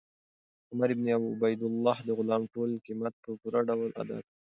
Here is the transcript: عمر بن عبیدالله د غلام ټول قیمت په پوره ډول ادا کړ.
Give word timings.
عمر 0.71 0.89
بن 0.97 1.07
عبیدالله 1.35 1.97
د 2.03 2.09
غلام 2.17 2.43
ټول 2.53 2.69
قیمت 2.85 3.13
په 3.23 3.29
پوره 3.39 3.59
ډول 3.69 3.89
ادا 4.01 4.17
کړ. 4.25 4.29